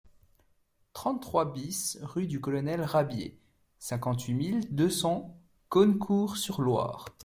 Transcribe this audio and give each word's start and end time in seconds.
trente-trois 0.93 1.53
BIS 1.53 1.99
rue 2.01 2.25
du 2.25 2.41
Colonel 2.41 2.81
Rabier, 2.81 3.39
cinquante-huit 3.77 4.33
mille 4.33 4.73
deux 4.75 4.89
cents 4.89 5.39
Cosne-Cours-sur-Loire 5.69 7.05